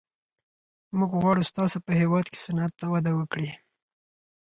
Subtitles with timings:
[0.97, 3.49] موږ غواړو ستاسو په هېواد کې صنعت وده وکړي